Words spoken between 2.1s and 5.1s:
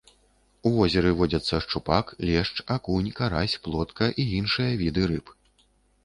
лешч, акунь, карась, плотка і іншыя віды